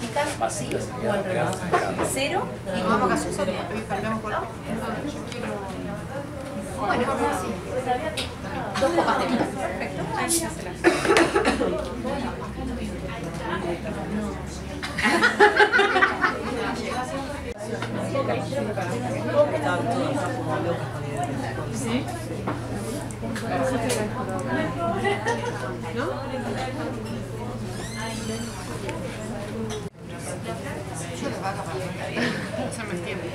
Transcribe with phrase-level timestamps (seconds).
[0.00, 0.88] Chicas, vacías.
[2.12, 3.28] Cero y Vamos a casa,
[3.88, 4.32] perdemos por
[6.76, 7.46] bueno, así.
[8.80, 9.44] Dos copas de vino.
[9.44, 10.02] Perfecto.
[31.20, 31.74] Yo les va a capar.
[32.72, 33.30] Se me entiende.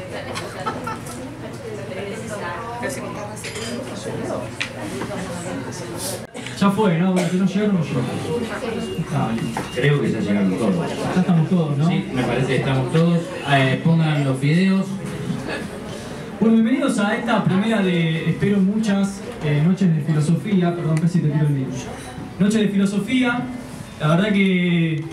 [6.60, 7.14] Ya fue, ¿no?
[7.14, 8.06] Bueno, que no llegaron no llegaron.
[9.14, 9.32] Ah,
[9.74, 10.76] Creo que ya llegaron todos.
[11.16, 11.88] ya estamos todos, ¿no?
[11.88, 13.20] Sí, me parece que estamos todos.
[13.52, 14.86] Eh, pongan los videos.
[16.40, 20.74] Bueno, bienvenidos a esta primera de, espero muchas, eh, noches de filosofía.
[20.74, 21.68] Perdón, casi te tiro el video.
[22.40, 23.42] Noches de filosofía.
[24.00, 25.04] La verdad que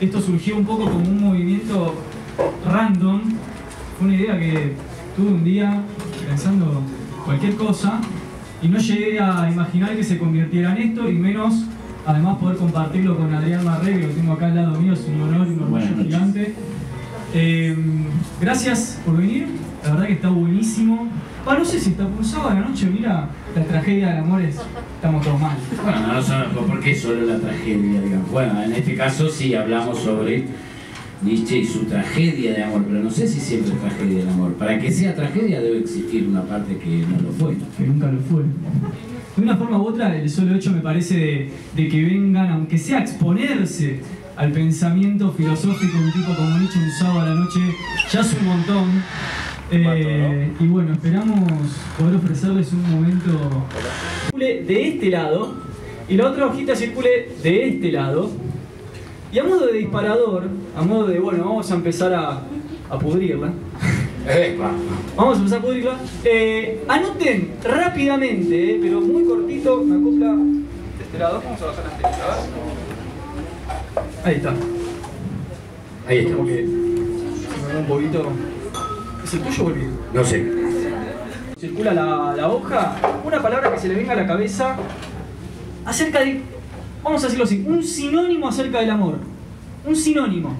[0.00, 1.94] esto surgió un poco como un movimiento
[2.66, 3.20] random.
[3.98, 4.72] Fue una idea que
[5.14, 5.82] tuve un día
[6.26, 6.80] pensando
[7.26, 8.00] cualquier cosa
[8.62, 11.66] y no llegué a imaginar que se convirtiera en esto y menos
[12.06, 15.20] además poder compartirlo con Adrián Marré, que lo tengo acá al lado mío, es un
[15.22, 16.54] honor y un orgullo gigante.
[17.36, 17.74] Eh,
[18.40, 19.48] gracias por venir,
[19.82, 21.08] la verdad que está buenísimo.
[21.44, 24.40] Ah, no sé si está un sábado a la noche, mira, la tragedia del amor
[24.40, 24.56] es,
[24.94, 25.56] estamos todos mal.
[25.82, 28.30] Bueno, no sabemos por qué solo la tragedia, digamos.
[28.30, 30.44] Bueno, en este caso sí hablamos sobre
[31.22, 34.54] Nietzsche y su tragedia de amor, pero no sé si siempre es tragedia de amor.
[34.54, 37.56] Para que sea tragedia debe existir una parte que no lo fue.
[37.76, 38.42] que nunca lo fue.
[39.36, 42.78] De una forma u otra, el solo hecho me parece de, de que vengan, aunque
[42.78, 44.00] sea a exponerse
[44.36, 47.60] al pensamiento filosófico de un tipo como Nietzsche un sábado a la noche,
[48.10, 49.02] ya es un montón.
[49.70, 51.40] Eh, y bueno, esperamos
[51.98, 53.66] poder ofrecerles un momento
[54.26, 55.54] circule de este lado
[56.08, 58.30] y la otra hojita circule de este lado.
[59.32, 62.42] Y a modo de disparador, a modo de, bueno, vamos a empezar a,
[62.90, 63.52] a pudrirla.
[65.16, 65.98] Vamos a empezar a pudrirla.
[66.24, 71.42] Eh, anoten rápidamente, eh, pero muy cortito, me acopla de este lado.
[71.44, 72.93] Vamos a bajar la tecla,
[74.24, 74.54] Ahí está.
[76.08, 78.32] Ahí Como que me da un poquito.
[79.22, 79.88] ¿Es el tuyo o el mío?
[80.12, 80.50] No sé.
[81.58, 84.76] Circula la, la hoja, una palabra que se le venga a la cabeza
[85.84, 86.40] acerca de,
[87.02, 89.18] vamos a decirlo así, un sinónimo acerca del amor.
[89.86, 90.54] Un sinónimo.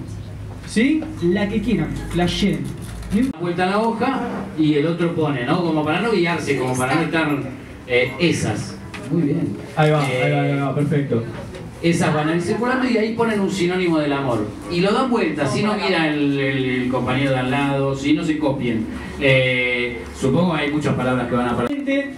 [0.67, 1.01] ¿Sí?
[1.23, 2.63] La que quieran, la llenen.
[3.39, 4.19] Vuelta a la hoja
[4.57, 5.63] y el otro pone, ¿no?
[5.63, 7.29] Como para no guiarse, como para no estar
[7.87, 8.75] eh, esas.
[9.11, 9.55] Muy bien.
[9.75, 11.23] Ahí va, Eh, ahí va, ahí va, perfecto.
[11.85, 14.47] Esas van circulando y ahí ponen un sinónimo del amor.
[14.71, 18.39] Y lo dan vuelta, si no mira el, compañero de al lado, si no se
[18.39, 18.87] copien.
[19.21, 22.13] Eh, supongo hay muchas palabras que van a aparecer.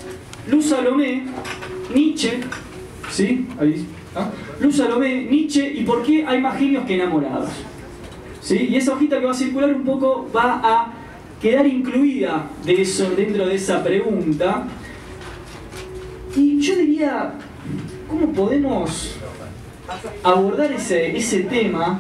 [0.50, 1.24] Luz Salomé,
[1.94, 2.40] Nietzsche,
[3.12, 3.46] ¿sí?
[3.60, 4.32] Ahí está.
[4.62, 7.50] Luz Salomé, Nietzsche, ¿y por qué hay más genios que enamorados?
[8.40, 8.70] ¿Sí?
[8.72, 10.94] Y esa hojita que va a circular un poco va a
[11.42, 14.66] quedar incluida de eso, dentro de esa pregunta.
[16.38, 17.34] Y yo diría,
[18.08, 19.17] ¿cómo podemos
[20.24, 22.00] abordar ese, ese tema?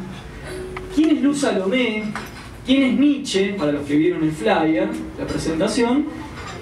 [0.96, 2.03] ¿Quién es Luz Salomé?
[2.66, 3.53] ¿Quién es Nietzsche?
[3.53, 6.08] Para los que vieron el flyer, la presentación.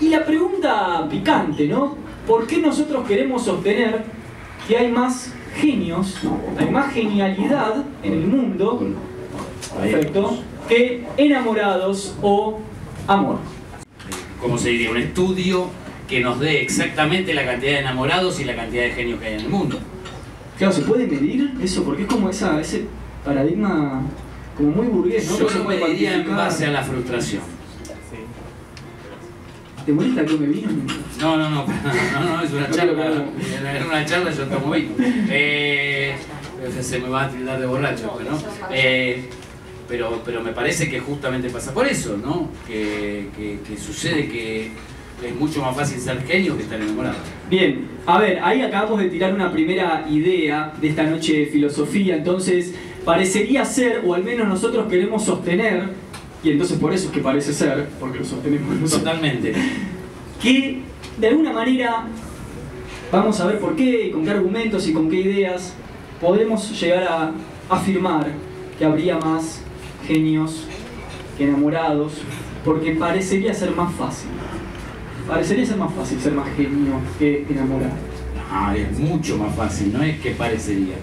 [0.02, 1.96] Y la pregunta picante, ¿no?
[2.28, 4.03] ¿Por qué nosotros queremos sostener
[4.68, 6.18] que hay más genios,
[6.58, 8.81] hay más genialidad en el mundo,
[9.80, 10.38] perfecto,
[10.68, 12.59] que enamorados o
[13.08, 13.38] amor?
[14.41, 14.91] ¿Cómo se diría?
[14.91, 15.69] Un estudio
[16.08, 19.34] que nos dé exactamente la cantidad de enamorados y la cantidad de genios que hay
[19.35, 19.80] en el mundo.
[20.57, 21.83] Claro, ¿se puede medir eso?
[21.83, 22.85] Porque es como esa, ese
[23.25, 24.01] paradigma
[24.55, 25.38] como muy burgués, ¿no?
[25.39, 27.41] Yo lo mediría en base a la frustración.
[29.85, 30.69] ¿Te molesta que me vino?
[31.19, 31.66] No, no, no,
[32.13, 33.05] no, no, es una charla.
[33.77, 34.91] En una charla yo tomo vino.
[34.99, 36.16] Eh,
[36.81, 38.39] se me va a tildar de borracho, ¿no?
[38.72, 39.29] Eh,
[39.87, 42.49] pero, pero me parece que justamente pasa por eso, ¿no?
[42.66, 44.72] Que, que- que sucede que
[45.24, 47.16] es mucho más fácil ser genio que estar enamorado.
[47.50, 52.17] Bien, a ver, ahí acabamos de tirar una primera idea de esta noche de filosofía,
[52.17, 52.73] entonces
[53.03, 55.84] parecería ser, o al menos nosotros queremos sostener,
[56.44, 59.53] y entonces por eso es que parece ser, porque lo sostenemos nosotros, Totalmente.
[60.41, 60.82] que
[61.18, 62.06] de alguna manera
[63.11, 65.73] vamos a ver por qué, y con qué argumentos y con qué ideas
[66.20, 67.32] podemos llegar a
[67.70, 68.28] afirmar
[68.78, 69.61] que habría más
[70.06, 70.66] genios
[71.38, 72.14] que enamorados,
[72.64, 74.29] porque parecería ser más fácil.
[75.27, 77.93] Parecería ser más fácil ser más genio que enamorado.
[78.51, 80.95] Ah, es mucho más fácil, no es que parecería.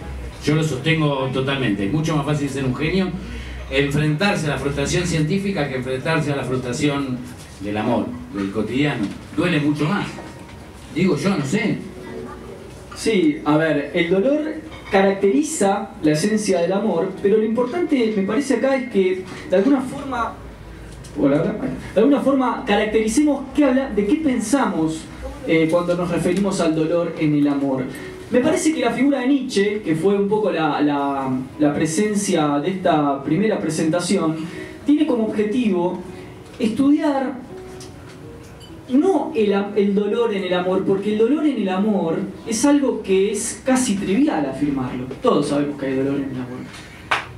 [0.44, 1.86] Yo lo sostengo totalmente.
[1.86, 3.10] Es mucho más fácil ser un genio
[3.70, 7.18] enfrentarse a la frustración científica que enfrentarse a la frustración
[7.60, 9.06] del amor, del cotidiano.
[9.36, 10.06] Duele mucho más.
[10.94, 11.78] Digo yo, no sé.
[12.94, 14.54] Sí, a ver, el dolor
[14.90, 19.80] caracteriza la esencia del amor, pero lo importante me parece acá es que de alguna
[19.80, 20.34] forma,
[21.94, 25.02] de alguna forma caractericemos qué habla, de qué pensamos
[25.46, 27.84] eh, cuando nos referimos al dolor en el amor.
[28.30, 32.70] Me parece que la figura de Nietzsche, que fue un poco la, la- presencia de
[32.70, 34.36] esta primera presentación,
[34.86, 35.98] tiene como objetivo
[36.58, 37.34] estudiar
[38.88, 42.16] no el, el dolor en el amor, porque el dolor en el amor
[42.46, 45.06] es algo que es casi trivial afirmarlo.
[45.22, 46.58] Todos sabemos que hay dolor en el amor.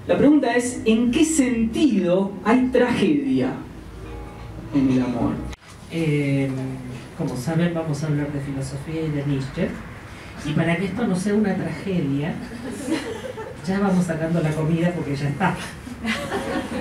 [0.07, 3.55] La pregunta es, ¿en qué sentido hay tragedia
[4.75, 5.33] en el amor?
[5.91, 6.51] Eh,
[7.17, 9.69] como saben, vamos a hablar de filosofía y de Nietzsche.
[10.45, 12.35] Y para que esto no sea una tragedia,
[13.67, 15.57] ya vamos sacando la comida porque ya está.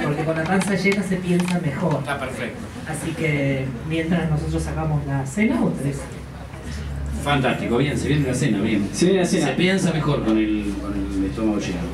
[0.04, 2.00] Porque con la panza llena se piensa mejor.
[2.00, 2.60] Está perfecto.
[2.90, 6.02] Así que mientras nosotros sacamos la cena, ustedes.
[7.24, 8.90] Fantástico, bien, se viene la cena, bien.
[8.92, 9.48] Se viene la cena.
[9.48, 11.93] Se piensa mejor con el, con el estómago lleno.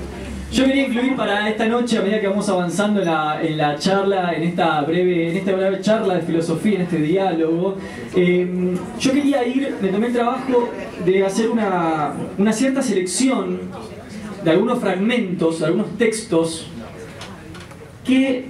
[0.51, 3.77] Yo quería incluir para esta noche, a medida que vamos avanzando en la, en la
[3.77, 7.77] charla, en esta breve, en esta breve charla de filosofía, en este diálogo,
[8.15, 10.69] eh, yo quería ir, me tomé el trabajo
[11.05, 13.59] de hacer una, una cierta selección
[14.43, 16.67] de algunos fragmentos, de algunos textos,
[18.03, 18.47] que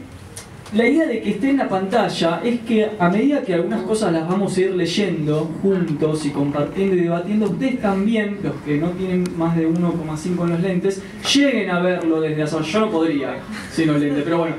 [0.71, 4.13] la idea de que esté en la pantalla es que a medida que algunas cosas
[4.13, 8.89] las vamos a ir leyendo juntos y compartiendo y debatiendo, ustedes también, los que no
[8.89, 11.01] tienen más de 1,5 en los lentes,
[11.33, 13.37] lleguen a verlo desde la Yo no podría
[13.71, 14.55] sin los lentes, pero bueno,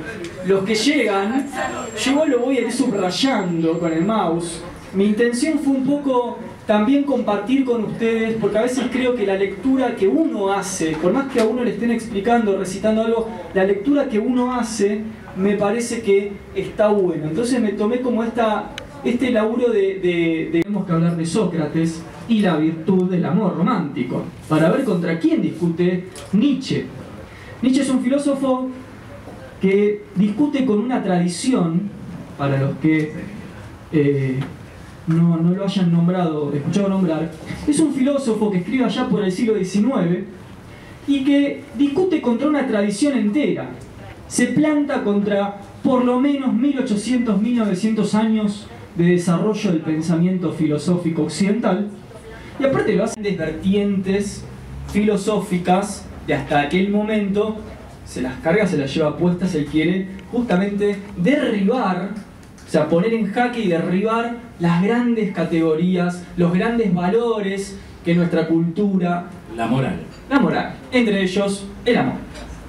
[0.47, 1.47] los que llegan,
[1.97, 4.63] yo lo voy a ir subrayando con el mouse.
[4.93, 9.35] Mi intención fue un poco también compartir con ustedes, porque a veces creo que la
[9.35, 13.65] lectura que uno hace, por más que a uno le estén explicando, recitando algo, la
[13.65, 15.03] lectura que uno hace
[15.41, 17.27] me parece que está buena.
[17.29, 18.71] Entonces me tomé como esta,
[19.05, 24.71] este laburo de- tenemos que hablar de Sócrates y la virtud del amor romántico, para
[24.71, 26.87] ver contra quién discute Nietzsche.
[27.63, 28.69] Nietzsche es un filósofo
[29.61, 31.83] que discute con una tradición,
[32.39, 33.13] para los que
[33.93, 34.39] eh,
[35.07, 37.31] no, no lo hayan nombrado, escuchado nombrar,
[37.67, 40.25] es un filósofo que escribe allá por el siglo XIX
[41.09, 43.71] y que discute contra una tradición entera.
[44.31, 51.89] Se planta contra por lo menos 1800, 1900 años de desarrollo del pensamiento filosófico occidental
[52.61, 54.45] y aparte lo hacen de vertientes
[54.93, 57.57] filosóficas de hasta aquel momento,
[58.05, 62.11] se las carga, se las lleva puestas, él quiere justamente derribar,
[62.65, 68.47] o sea, poner en jaque y derribar las grandes categorías, los grandes valores que nuestra
[68.47, 69.25] cultura
[69.57, 70.03] La moral.
[70.31, 72.15] la moral, entre ellos el amor.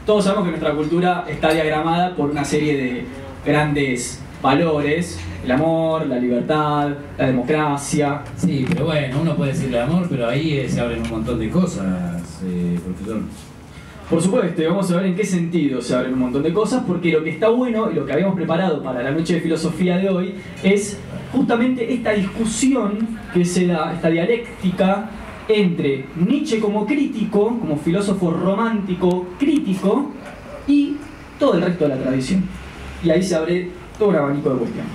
[0.06, 3.06] Todos sabemos que nuestra cultura está diagramada por una serie de
[3.45, 8.21] grandes valores, el amor, la libertad, la democracia.
[8.36, 11.50] Sí, pero bueno, uno puede decirle amor, pero ahí eh, se abren un montón de
[11.51, 13.21] cosas, eh, profesor.
[14.09, 16.83] Por supuesto, y vamos a ver en qué sentido se abren un montón de cosas,
[16.86, 19.98] porque lo que está bueno y lo que habíamos preparado para la noche de filosofía
[19.98, 20.98] de hoy es
[21.31, 25.09] justamente esta discusión que se da, esta dialéctica
[25.47, 30.11] entre Nietzsche como crítico, como filósofo romántico crítico,
[30.67, 30.95] y
[31.39, 32.43] todo el resto de la tradición.
[33.03, 34.91] Y ahí se abre todo un abanico de cuestiones.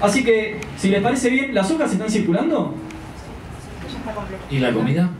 [0.00, 2.74] Así que, si les parece bien, ¿las hojas están circulando?
[4.50, 5.10] ¿Y la comida?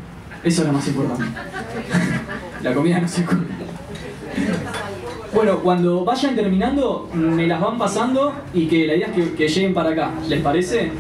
[0.43, 1.25] Eso es lo más importante.
[2.63, 3.43] La comida no circula.
[5.35, 9.49] Bueno, cuando vayan terminando, me las van pasando y que la idea es que, que
[9.49, 10.13] lleguen para acá.
[10.29, 10.91] ¿Les parece?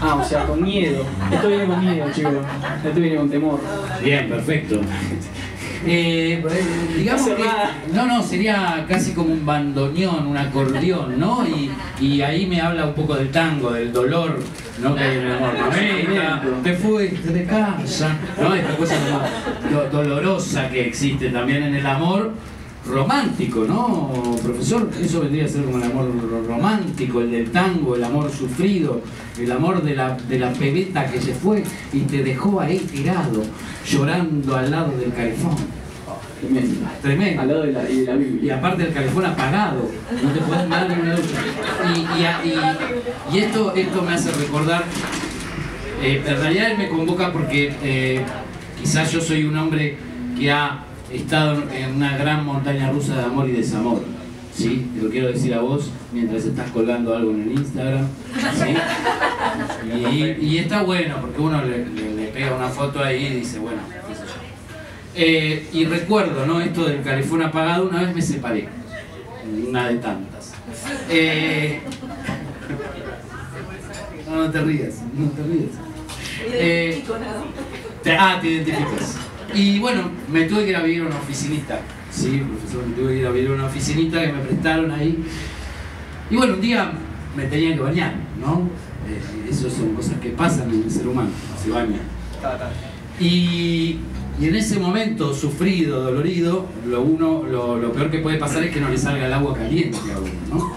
[0.00, 1.04] Ah, o sea, con miedo.
[1.32, 2.34] Esto viene con miedo, chicos.
[2.84, 3.60] Esto viene con temor.
[4.02, 4.80] Bien, perfecto.
[5.88, 6.42] Eh,
[6.96, 7.44] digamos No que,
[7.94, 11.46] no, no, sería casi como un bandoneón, un acordeón, ¿no?
[11.46, 11.70] Y,
[12.00, 14.40] y ahí me habla un poco del tango, del dolor,
[14.82, 14.94] ¿no?
[14.96, 15.50] Que hay en el amor.
[15.74, 18.54] Venga, te fuiste de casa, ¿no?
[18.54, 18.94] Esta cosa
[19.70, 22.32] do- dolorosa que existe también en el amor
[22.88, 24.12] romántico, ¿no?
[24.42, 26.08] Profesor, eso vendría a ser como el amor
[26.46, 29.00] romántico, el del tango, el amor sufrido,
[29.38, 33.42] el amor de la, de la pebeta que se fue y te dejó ahí tirado,
[33.86, 35.56] llorando al lado del calefón.
[36.40, 36.86] Tremendo.
[37.02, 37.42] Tremendo.
[37.42, 38.56] Al lado de la, y de la Y Biblia.
[38.58, 39.90] aparte el calefón apagado,
[40.22, 41.38] no te puedes dar ni una ducha.
[41.94, 41.98] Y,
[42.48, 44.84] y- y- y esto, esto me hace recordar,
[46.02, 48.20] eh, en realidad él me convoca porque eh,
[48.80, 49.96] quizás yo soy un hombre
[50.38, 54.02] que ha estado en una gran montaña rusa de amor y desamor.
[54.54, 54.90] ¿Sí?
[54.96, 58.06] Te lo quiero decir a vos mientras estás colgando algo en el Instagram.
[58.58, 58.74] ¿sí?
[59.86, 63.58] Y, y está bueno porque uno le, le- le pega una foto ahí y dice,
[63.58, 64.32] bueno, qué sé yo.
[65.14, 66.60] Eh, y recuerdo, ¿no?
[66.62, 68.68] Esto del calefón apagado, una vez me separé.
[69.68, 70.54] Una de tantas.
[71.10, 71.80] Eh,
[74.28, 75.70] no, no te rías, no te rías.
[76.52, 77.04] Eh,
[78.18, 79.18] ah, te identificas.
[79.54, 81.80] Y bueno, me tuve que ir a vivir a una oficinita.
[82.10, 85.24] Sí, profesor, me tuve que ir a vivir a una oficinita que me prestaron ahí.
[86.30, 86.92] Y bueno, un día
[87.36, 88.68] me tenía que bañar, ¿no?
[89.08, 91.30] Eh, eso son cosas que pasan en el ser humano,
[91.62, 91.98] se baña.
[93.20, 93.98] Y,
[94.40, 98.72] y en ese momento, sufrido, dolorido, lo, uno, lo, lo peor que puede pasar es
[98.72, 100.76] que no le salga el agua caliente a uno, ¿no?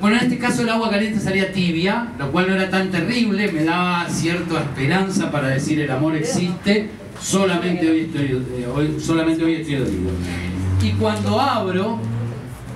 [0.00, 3.50] Bueno, en este caso el agua caliente salía tibia, lo cual no era tan terrible,
[3.50, 9.44] me daba cierta esperanza para decir el amor existe, solamente hoy estoy, eh, solamente.
[10.82, 11.98] Y cuando abro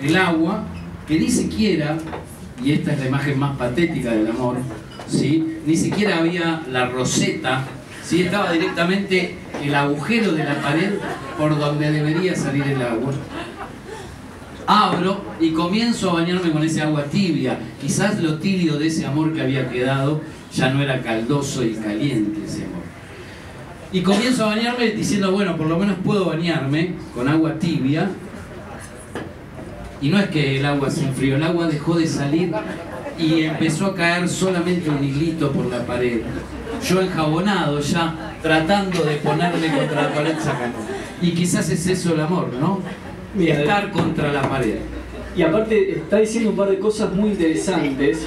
[0.02, 0.64] el agua,
[1.06, 1.98] que ni siquiera,
[2.62, 4.56] y esta es la imagen más patética del amor,
[5.08, 5.58] ¿sí?
[5.66, 7.64] ni siquiera había la roseta,
[8.02, 8.22] ¿sí?
[8.22, 10.94] estaba directamente el agujero de la pared
[11.38, 13.12] por donde debería salir el agua
[14.70, 17.58] abro y comienzo a bañarme con ese agua tibia.
[17.80, 20.20] Quizás lo tibio de ese amor que había quedado
[20.54, 22.79] ya no era caldoso y caliente ese amor.
[23.92, 28.08] Y comienzo a bañarme diciendo, bueno, por lo menos puedo bañarme con agua tibia.
[30.00, 32.52] Y no es que el agua se enfrió, el agua dejó de salir
[33.18, 36.22] y empezó a caer solamente un hilito por la pared.
[36.88, 40.78] Yo enjabonado ya, tratando de ponerme contra la pared sacando.
[41.20, 42.80] Y quizás es eso el amor, ¿no?
[43.34, 44.78] Mira, Estar contra la pared.
[45.36, 48.26] Y aparte está diciendo un par de cosas muy interesantes.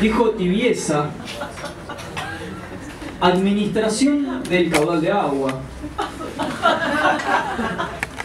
[0.00, 1.10] Dijo tibieza,
[3.20, 5.60] administración del caudal de agua.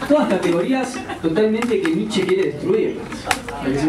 [0.08, 2.98] Todas categorías totalmente que Nietzsche quiere destruir.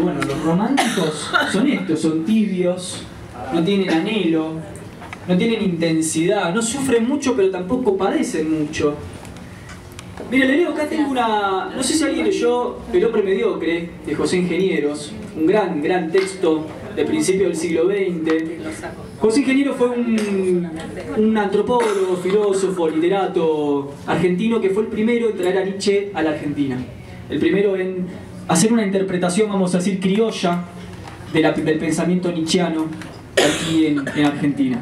[0.02, 3.02] Bueno, los románticos son estos, son tibios,
[3.52, 4.52] no tienen anhelo,
[5.26, 8.94] no tienen intensidad, no sufren mucho pero tampoco padecen mucho.
[10.30, 11.70] Mire, le leo acá tengo una.
[11.74, 16.64] No sé si alguien leyó El hombre mediocre de José Ingenieros, un gran, gran texto
[16.94, 18.32] de principio del siglo XX.
[19.18, 25.64] José Ingeniero fue un, antropólogo, filósofo, literato argentino que fue el primero en traer a
[25.64, 26.76] Nietzsche a la Argentina.
[27.30, 28.06] El primero en
[28.48, 30.64] hacer una interpretación, vamos a decir, criolla
[31.32, 32.86] de la- del pensamiento nietzscheano
[33.34, 34.78] aquí en, en Argentina.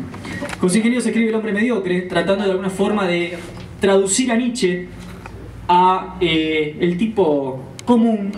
[0.60, 3.34] José Ingeniero se escribe El hombre mediocre, tratando de alguna forma de
[3.80, 4.88] traducir a Nietzsche
[5.68, 8.32] a eh, el tipo común,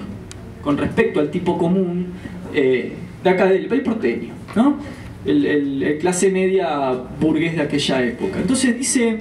[0.63, 2.09] con respecto al tipo común
[2.55, 2.93] eh,
[3.25, 4.77] de acá del país porteño, ¿no?
[5.25, 8.39] El, el- el clase media burgués de aquella época.
[8.41, 9.19] Entonces dice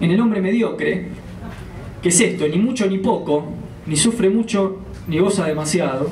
[0.00, 1.06] en el hombre mediocre,
[2.02, 3.44] que es esto, ni mucho ni poco,
[3.86, 6.10] ni sufre mucho ni goza demasiado,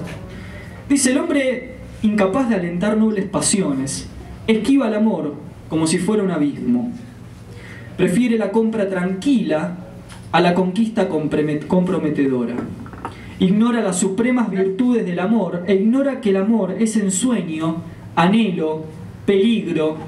[0.88, 4.08] dice el hombre incapaz de alentar nobles pasiones,
[4.46, 5.34] esquiva el amor
[5.68, 6.92] como si fuera un abismo,
[7.96, 9.76] prefiere la compra tranquila
[10.32, 12.54] a la conquista compromet- comprometedora.
[13.38, 17.82] Ignora las supremas virtudes del amor e ignora que el amor es ensueño,
[18.14, 18.84] anhelo,
[19.26, 19.98] peligro,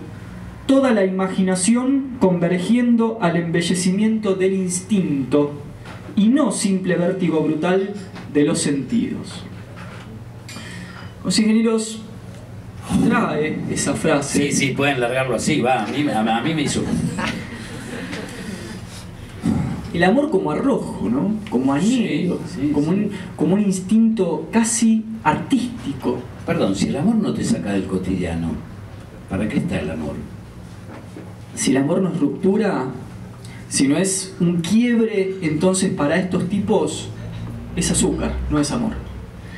[0.66, 5.52] toda la imaginación convergiendo al embellecimiento del instinto
[6.16, 7.94] y no simple vértigo brutal
[8.32, 9.44] de los sentidos.
[11.24, 12.02] Los ingenieros
[13.06, 14.50] trae esa frase.
[14.50, 16.82] Sí, sí, pueden largarlo así, va, a mí, a, mí me hizo.
[19.98, 21.34] El amor como arrojo, ¿no?
[21.50, 22.98] Como anhelo, Sí, sí, como, sí.
[23.00, 26.18] Un, como un instinto casi artístico.
[26.46, 28.50] Perdón, si el amor no te saca del cotidiano,
[29.28, 30.14] ¿para qué está el amor?
[31.56, 32.84] Si el amor no es ruptura,
[33.68, 37.08] si no es un quiebre, entonces para estos tipos
[37.74, 38.92] es azúcar, no es amor.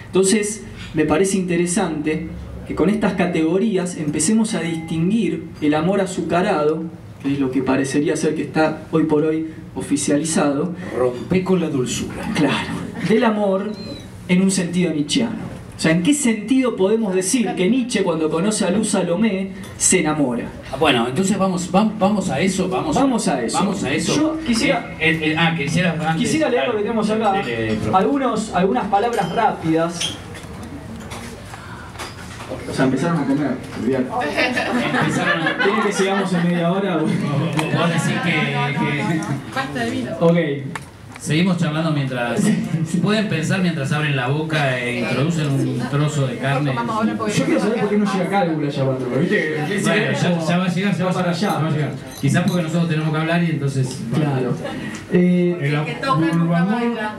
[0.06, 0.62] Entonces,
[0.94, 2.28] me parece interesante
[2.66, 6.85] que con estas categorías empecemos a distinguir el amor azucarado,
[7.22, 11.68] que es lo que parecería ser que está hoy por hoy oficializado, Rompe con la
[11.68, 12.30] dulzura.
[12.34, 12.68] Claro,
[13.08, 13.72] del amor
[14.28, 15.50] en un sentido nietzscheano.
[15.76, 20.00] O sea, ¿en qué sentido podemos decir que Nietzsche cuando conoce a Luz Salomé se
[20.00, 20.44] enamora?
[20.70, 23.58] Ah, Bueno, entonces vamos, vam- vamos a eso, vamos, Vamos a eso.
[23.58, 24.14] Vamos a eso.
[24.14, 27.42] Yo quisiera- Eh, eh, eh, ah, quisiera antes- Quisiera leer lo que tenemos acá,
[27.94, 30.14] algunos, algunas palabras rápidas.
[32.70, 33.50] O sea, empezaron a comer,
[33.82, 34.04] olvidate.
[35.00, 36.96] Empezaron a- ¿Quieren que sigamos en media hora?
[36.98, 39.20] Vos decís que, que-
[39.54, 40.10] Pasta de vino.
[40.20, 40.36] Ok,
[41.20, 42.40] Seguimos charlando mientras...
[43.02, 46.72] Pueden pensar mientras abren la boca e introducen un trozo de carne.
[46.74, 48.44] Yo quiero saber por qué no llega allá
[49.20, 49.36] ¿viste?
[49.36, 51.68] Que- que- Bueno, ya, ya va a llegar, ya va, para a llegar, ya va
[51.68, 51.90] a llegar.
[52.22, 54.00] Quizás porque nosotros tenemos que hablar y entonces...
[54.14, 54.54] Claro.
[55.12, 57.14] Eh, El que toca nunca amor- baila.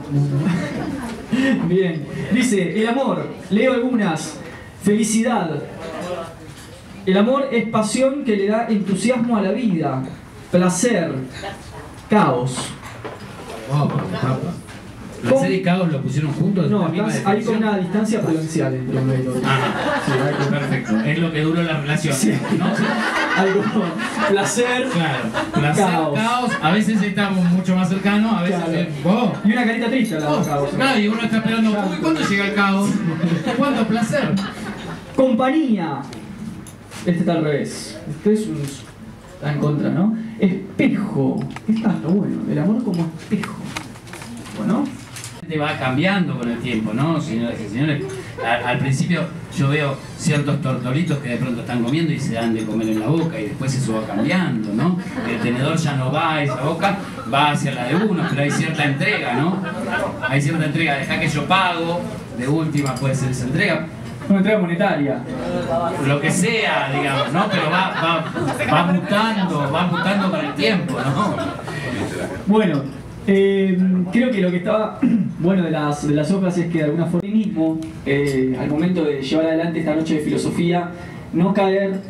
[1.68, 4.38] Bien, dice, el amor, leo algunas.
[4.84, 5.50] Felicidad.
[7.06, 10.02] El amor es pasión que le da entusiasmo a la vida.
[10.50, 11.12] Placer.
[12.08, 12.56] Caos.
[13.72, 13.88] Oh.
[15.22, 16.68] ¿Placer y caos lo pusieron juntos?
[16.68, 19.40] No, estás ahí con una distancia prudencial entre uno y otro.
[19.44, 21.00] Ah, sí, perfecto.
[21.00, 22.32] es lo que dura la relación, Sí.
[22.58, 22.66] ¿no?
[23.36, 23.62] Algo,
[24.30, 24.88] placer.
[24.92, 25.18] Claro,
[25.54, 26.18] placer, Caos.
[26.18, 26.50] caos.
[26.60, 28.78] a veces estamos mucho más cercanos, a veces Claro.
[28.80, 30.70] es, oh, Y una carita triste oh, caos.
[30.74, 32.90] claro, y uno está esperando, uy, ¿cuándo llega el caos?
[33.56, 34.28] ¿Cuándo placer?
[35.16, 36.02] Compañía.
[37.04, 37.98] Este está al revés.
[38.08, 38.62] Este es un.
[38.62, 40.16] Está en contra, ¿no?
[40.38, 41.40] Espejo.
[41.68, 42.42] Está lo bueno.
[42.50, 43.56] El amor como espejo.
[44.58, 44.84] Bueno.
[45.48, 47.20] Te va cambiando con el tiempo, ¿no?
[47.20, 48.04] Señoras y señores,
[48.42, 49.24] al, al principio
[49.56, 53.00] yo veo ciertos tortolitos que de pronto están comiendo y se dan de comer en
[53.00, 54.98] la boca y después eso va cambiando, ¿no?
[55.28, 56.96] El tenedor ya no va a esa boca,
[57.32, 59.58] va hacia la de uno, pero hay cierta entrega, ¿no?
[60.26, 62.00] Hay cierta entrega, deja que yo pago,
[62.38, 63.88] de última puede ser esa entrega,
[64.32, 65.22] Una entrega monetaria.
[66.06, 67.48] lo que sea, digamos, ¿no?
[67.50, 71.36] Pero va, va, va mutando, va mutando con el tiempo, ¿no?
[72.46, 72.82] Bueno,
[73.26, 73.78] eh,
[74.10, 74.98] creo que lo que estaba
[75.38, 77.28] bueno de las, de las hojas es que de alguna forma
[78.06, 80.88] eh, al momento de llevar adelante esta noche de filosofía,
[81.34, 82.00] no caer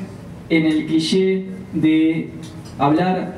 [0.49, 2.31] en el cliché de
[2.79, 3.35] hablar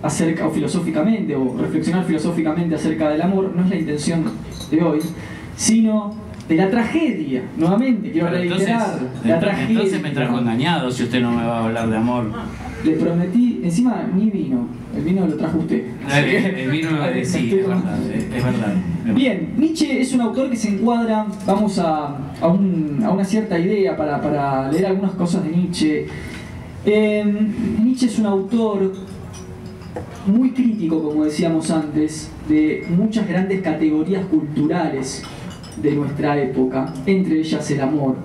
[0.00, 4.30] acerca o filosóficamente o reflexionar filosóficamente acerca del amor, no es la intención
[4.70, 5.00] de hoy,
[5.56, 7.42] sino de la tragedia.
[7.56, 9.70] Nuevamente, quiero Pero entonces, reiterar, la entonces, tragedia.
[9.72, 12.30] entonces me trajo engañado si usted no me va a hablar de amor.
[12.84, 15.82] Le prometí, encima ni vino, el vino lo trajo usted.
[16.14, 16.24] El,
[16.56, 18.74] el vino, eh, sí, es verdad, es, es verdad.
[19.14, 23.58] Bien, Nietzsche es un autor que se encuadra, vamos a, a, un- a una cierta
[23.58, 26.06] idea para, para leer algunas cosas de Nietzsche.
[26.84, 27.24] Eh,
[27.82, 28.92] Nietzsche es un autor
[30.26, 35.24] muy crítico, como decíamos antes, de muchas grandes categorías culturales
[35.76, 38.16] de nuestra época, entre ellas el amor.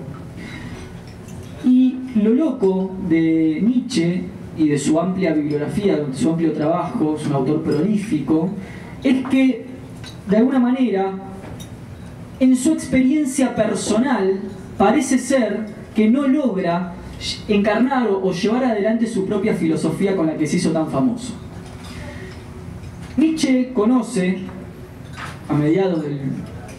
[1.64, 4.24] Y lo loco de Nietzsche
[4.56, 8.50] y de su amplia bibliografía, de su amplio trabajo, es un autor prolífico,
[9.02, 9.66] es que
[10.28, 11.12] de alguna manera,
[12.40, 14.40] en su experiencia personal,
[14.76, 16.94] parece ser que no logra
[17.48, 21.34] encarnar o llevar adelante su propia filosofía con la que se hizo tan famoso.
[23.16, 24.38] Nietzsche conoce,
[25.48, 26.18] a mediados del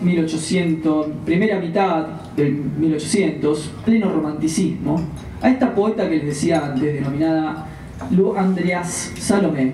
[0.03, 5.01] 1800, primera mitad del 1800, pleno romanticismo,
[5.41, 7.67] a esta poeta que les decía antes, denominada
[8.11, 9.73] Lu Andreas Salomé,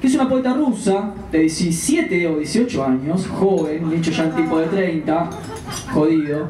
[0.00, 4.58] que es una poeta rusa de 17 o 18 años, joven, Nietzsche ya un tipo
[4.58, 5.30] de 30,
[5.92, 6.48] jodido,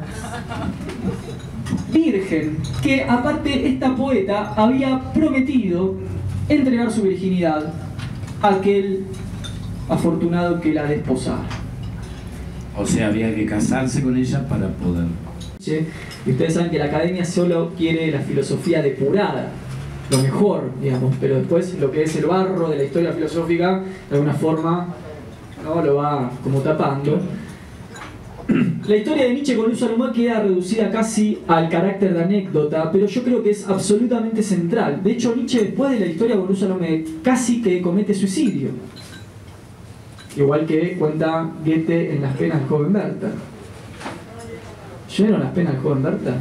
[1.91, 5.95] virgen, que aparte esta poeta había prometido
[6.47, 7.73] entregar su virginidad
[8.41, 9.05] a aquel
[9.89, 11.43] afortunado que la desposara.
[12.81, 15.05] O sea, había que casarse con ella para poder.
[16.25, 19.51] Y ustedes saben que la academia solo quiere la filosofía depurada,
[20.09, 24.15] lo mejor, digamos, pero después lo que es el barro de la historia filosófica, de
[24.15, 24.95] alguna forma,
[25.63, 25.81] ¿no?
[25.83, 27.19] lo va como tapando.
[28.87, 33.23] La historia de Nietzsche con Luz queda reducida casi al carácter de anécdota, pero yo
[33.23, 35.01] creo que es absolutamente central.
[35.03, 36.65] De hecho, Nietzsche después de la historia con Luz
[37.23, 38.69] casi que comete suicidio.
[40.35, 43.31] Igual que cuenta Goethe en Las penas del joven Werther.
[45.09, 46.33] ¿Leyeron Las penas del joven Werther?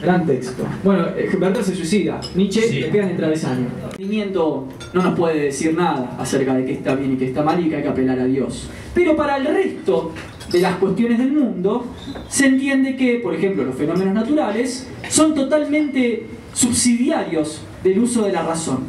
[0.00, 0.64] Gran texto.
[0.84, 2.20] Bueno, eh, Werther se suicida.
[2.34, 2.80] Nietzsche Sí.
[2.80, 3.66] le pegan el travesaño.
[3.84, 7.42] El sentimiento no nos puede decir nada acerca de qué está bien y qué está
[7.42, 8.68] mal y que hay que apelar a Dios.
[8.94, 10.12] Pero para el resto
[10.52, 11.86] de las cuestiones del mundo,
[12.28, 18.42] se entiende que, por ejemplo, los fenómenos naturales son totalmente subsidiarios del uso de la
[18.42, 18.80] razón.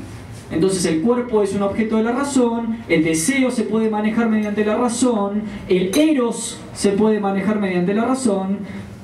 [0.52, 4.64] Entonces el cuerpo es un objeto de la razón, el deseo se puede manejar mediante
[4.64, 8.60] la razón, el eros se puede manejar mediante la razón,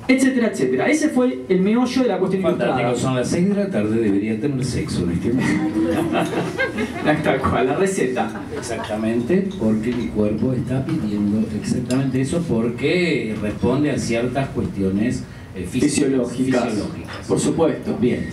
[0.06, 0.88] etcétera, etcétera.
[0.88, 2.96] Ese fue el meollo de la cuestión Fantástico, ilustrada.
[2.96, 6.18] son las 6 de la tarde, debería tener sexo en este momento.
[7.24, 8.42] Tal cual, la receta.
[8.56, 15.24] Exactamente, porque mi cuerpo está pidiendo exactamente eso porque responde a ciertas cuestiones
[15.54, 16.72] eh, fisiológicas.
[17.28, 17.96] Por supuesto.
[18.00, 18.28] Bien.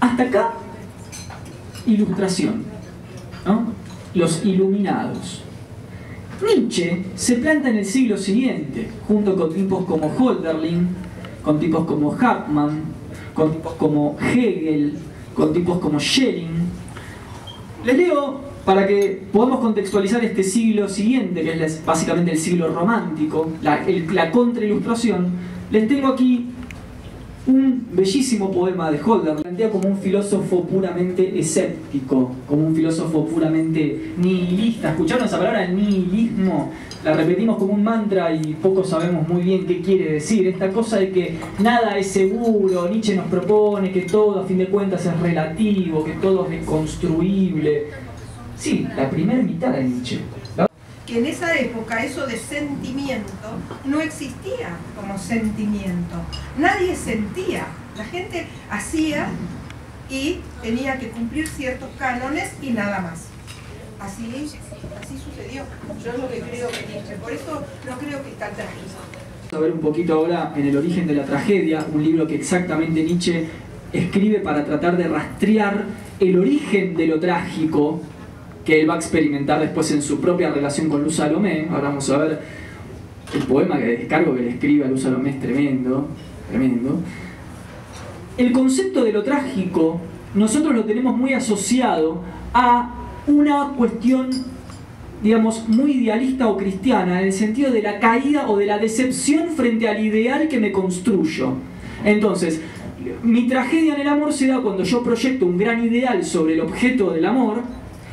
[0.00, 0.52] Hasta acá,
[1.86, 2.64] ilustración.
[4.14, 5.42] Los iluminados.
[6.44, 10.88] Nietzsche se planta en el siglo siguiente, junto con tipos como Holderlin,
[11.42, 12.80] con tipos como Hartmann,
[13.32, 14.94] con tipos como Hegel,
[15.34, 16.50] con tipos como Schelling.
[17.84, 23.50] Les leo para que podamos contextualizar este siglo siguiente, que es básicamente el siglo romántico,
[23.62, 25.28] la, el- la contrailustración.
[25.70, 26.46] Les tengo aquí
[27.46, 34.12] un bellísimo poema de Holder, plantea como un filósofo puramente escéptico, como un filósofo puramente
[34.16, 34.90] nihilista.
[34.90, 36.70] ¿Escucharon esa palabra nihilismo?
[37.04, 40.46] La repetimos como un mantra y poco sabemos muy bien qué quiere decir.
[40.46, 44.66] Esta cosa de que nada es seguro, Nietzsche nos propone que todo a fin de
[44.66, 47.86] cuentas es relativo, que todo es construible.
[48.56, 50.20] Sí, la primera mitad de Nietzsche.
[51.12, 53.34] Que en esa época eso de sentimiento
[53.84, 56.16] no existía como sentimiento.
[56.56, 57.66] Nadie sentía
[57.98, 59.26] La gente hacía
[60.08, 63.26] y tenía que cumplir ciertos cánones y nada más.
[64.00, 64.24] Así,
[65.02, 65.64] así sucedió.
[66.02, 67.16] Yo es lo que creo que Nietzsche.
[67.16, 68.96] Por eso no creo que es tan trágico.
[69.50, 72.36] Vamos a ver un poquito ahora en El origen de la tragedia, un libro que
[72.36, 73.48] exactamente Nietzsche
[73.92, 75.84] escribe para tratar de rastrear
[76.18, 78.00] el origen de lo trágico
[78.64, 81.68] que él va a experimentar después en su propia relación con Luz Salomé.
[81.70, 82.40] Ahora vamos a ver
[83.34, 86.08] el poema que descargo que le escribe a Luz Salomé es tremendo,
[86.48, 87.00] tremendo.
[88.36, 90.00] El concepto de lo trágico
[90.34, 92.22] nosotros lo tenemos muy asociado
[92.54, 92.94] a
[93.26, 94.30] una cuestión
[95.22, 99.50] digamos, muy idealista o cristiana, en el sentido de la caída o de la decepción
[99.50, 101.52] frente al ideal que me construyo.
[102.04, 102.60] Entonces,
[103.22, 106.60] mi tragedia en el amor se da cuando yo proyecto un gran ideal sobre el
[106.60, 107.62] objeto del amor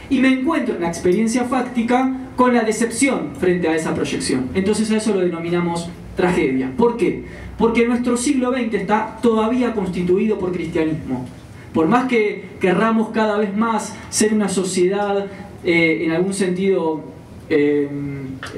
[0.10, 4.50] y me encuentro en la experiencia fáctica con la decepción frente a esa proyección.
[4.54, 6.72] Entonces a eso lo denominamos tragedia.
[6.76, 7.24] ¿Por qué?
[7.58, 11.28] Porque nuestro siglo XX está todavía constituido por cristianismo.
[11.74, 15.28] Por más que querramos cada vez más ser una sociedad
[15.64, 17.02] eh, en algún sentido,
[17.50, 17.88] eh,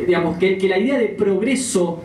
[0.06, 2.02] digamos, que, que, la idea de progreso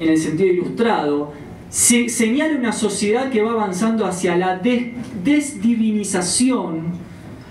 [0.00, 1.32] en el sentido ilustrado
[1.68, 4.88] se, señala una sociedad que va avanzando hacia la des,
[5.22, 7.01] desdivinización,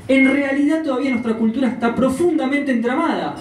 [0.07, 3.35] en realidad todavía nuestra cultura está profundamente entramada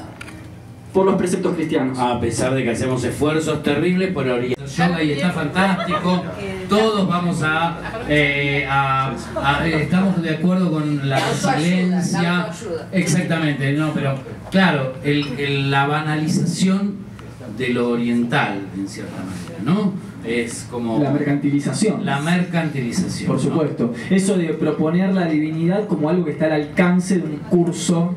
[0.92, 1.99] por los preceptos cristianos.
[1.99, 6.23] A pesar de que hacemos esfuerzos terribles por orientar yoga y está fantástico,
[6.68, 12.51] todos vamos a, eh, a, a, estamos de acuerdo con la resiliencia,
[12.92, 14.14] exactamente, no, pero
[14.51, 16.94] claro, el, el, la banalización
[17.57, 19.92] de lo oriental en cierta manera, ¿no?
[20.24, 22.04] Es como la mercantilización.
[22.04, 23.26] La mercantilización.
[23.26, 23.92] Por supuesto.
[23.92, 24.16] ¿no?
[24.16, 28.14] Eso de proponer la divinidad como algo que está al alcance de un curso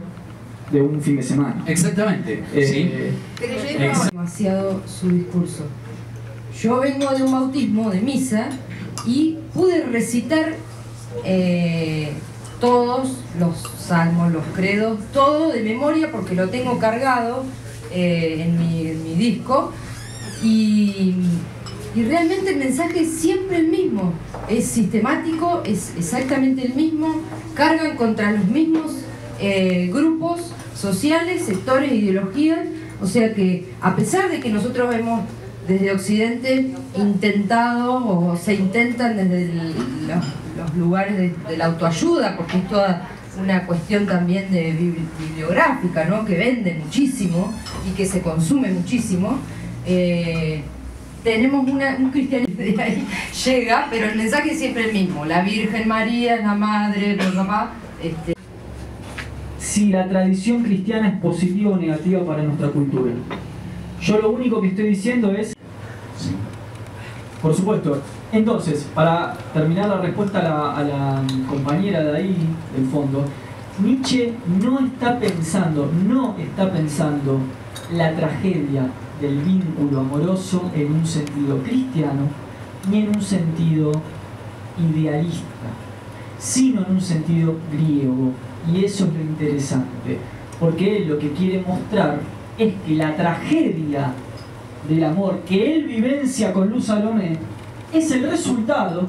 [0.71, 1.63] de un fin de semana.
[1.67, 2.43] Exactamente.
[2.53, 2.91] Eh, ¿sí?
[3.39, 5.65] Pero demasiado su discurso.
[6.59, 8.49] Yo vengo de un bautismo de misa
[9.05, 10.53] y pude recitar
[11.23, 12.11] eh,
[12.59, 17.43] todos los salmos, los credos, todo de memoria porque lo tengo cargado
[17.91, 19.71] eh, en, mi, en, mi, disco.
[20.43, 21.15] Y,
[21.95, 24.13] y realmente el mensaje es siempre el mismo.
[24.49, 27.21] Es sistemático, es exactamente el mismo.
[27.53, 28.93] Cargan contra los mismos
[29.39, 32.59] eh, grupos sociales, sectores, ideologías.
[33.01, 35.21] O sea que a pesar de que nosotros hemos
[35.67, 42.67] desde Occidente intentado o se intentan desde los, lugares de, de, la autoayuda, porque es
[42.67, 43.07] toda
[43.41, 46.25] una cuestión también de bibliográfica, ¿no?
[46.25, 47.53] que vende muchísimo
[47.89, 49.39] y que se consume muchísimo.
[49.85, 50.63] Eh,
[51.23, 53.07] tenemos una, un cristianismo de ahí
[53.45, 55.25] llega, pero el mensaje es siempre el mismo.
[55.25, 57.71] La Virgen María es la madre, el papá.
[58.01, 58.33] Este.
[59.57, 63.11] Si la tradición cristiana es positiva o negativa para nuestra cultura.
[64.01, 65.55] Yo lo único que estoy diciendo es...
[67.41, 68.01] Por supuesto.
[68.31, 72.35] Entonces, para terminar la respuesta a la, a la compañera de ahí,
[72.75, 73.25] del fondo,
[73.79, 77.39] Nietzsche no está pensando, no está pensando
[77.91, 78.89] la tragedia
[79.23, 82.27] del vínculo amoroso en un sentido cristiano,
[82.89, 83.93] ni en un sentido
[84.77, 85.69] idealista,
[86.37, 88.31] sino en un sentido griego.
[88.69, 90.19] Y eso es lo interesante,
[90.59, 92.19] porque él lo que quiere mostrar
[92.57, 94.11] es que la tragedia
[94.89, 97.37] del amor que él vivencia con Luz Salomé
[97.93, 99.07] es el resultado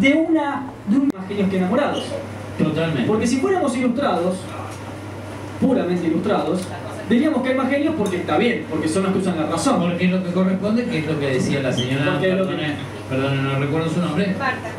[0.00, 2.04] de una de un genios que enamorados.
[2.58, 3.06] Totalmente.
[3.06, 4.36] Porque si fuéramos ilustrados,
[5.60, 6.66] puramente ilustrados,
[7.08, 9.80] diríamos que hay más genios porque está bien, porque son los que usan la razón.
[9.80, 12.74] Porque es lo que corresponde, que es lo que decía la señora, perdone,
[13.08, 14.34] perdone, no recuerdo su nombre.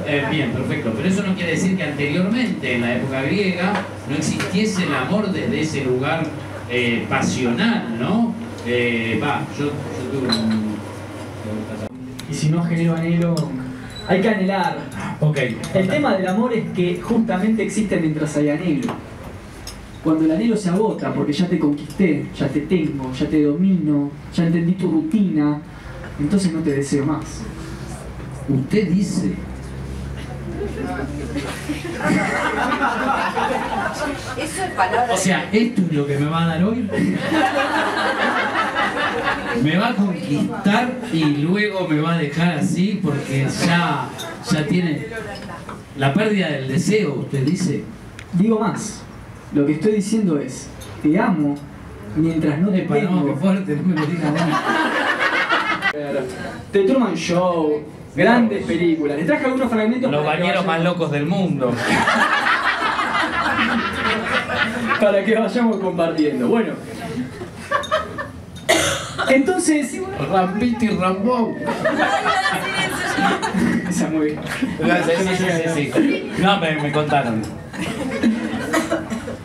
[0.07, 0.93] Eh, bien, perfecto.
[0.95, 3.73] Pero eso no quiere decir que anteriormente, en la época griega,
[4.09, 6.23] no existiese el amor desde ese lugar
[6.69, 8.33] eh, pasional, ¿no?
[8.67, 10.75] Eh, va, yo, yo tuve un...
[12.29, 13.35] Y si no genero anhelo,
[14.07, 14.77] hay que anhelar.
[15.19, 15.57] Okay.
[15.73, 18.93] El tema del amor es que justamente existe mientras hay anhelo.
[20.05, 24.11] Cuando el anhelo se agota, porque ya te conquisté, ya te tengo, ya te domino,
[24.31, 25.59] ya entendí tu rutina,
[26.19, 27.41] entonces no te deseo más.
[28.47, 29.33] Usted dice.
[34.37, 35.11] Eso es palabra.
[35.11, 36.87] O sea, esto es lo que me va a dar hoy.
[39.63, 44.07] Me va a conquistar y luego me va a dejar así porque ya,
[44.51, 45.07] ya tiene
[45.97, 47.83] la pérdida del deseo, usted dice.
[48.33, 49.04] Digo más,
[49.53, 50.67] lo que estoy diciendo es,
[51.01, 51.55] te amo
[52.15, 53.11] mientras no te tengo.
[53.11, 54.31] no, qué fuerte, no me lo digas
[56.71, 57.81] The Truman Show,
[58.15, 59.17] grandes películas.
[59.17, 61.73] Les traje algunos fragmentos Los bañeros más locos del mundo.
[64.99, 66.47] para que vayamos compartiendo.
[66.47, 66.73] Bueno.
[69.29, 69.99] Entonces,
[70.31, 71.55] Rambito y Rambón.
[73.89, 74.39] esa muy bien.
[75.05, 75.35] Sí, sí,
[75.73, 76.31] sí, sí.
[76.39, 77.41] No, me, me contaron.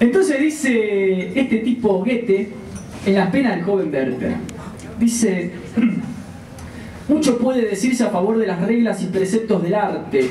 [0.00, 2.48] Entonces dice este tipo Goethe
[3.04, 4.34] en las penas del joven Werther.
[4.98, 5.50] Dice,
[7.08, 10.30] mucho puede decirse a favor de las reglas y preceptos del arte.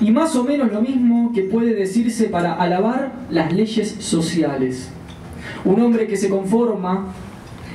[0.00, 4.88] Y más o menos lo mismo que puede decirse para alabar las leyes sociales.
[5.66, 7.12] Un hombre que se conforma